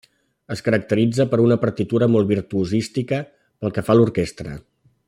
[0.53, 4.61] Es caracteritza per una partitura molt virtuosística pel que fa a l'orquestra.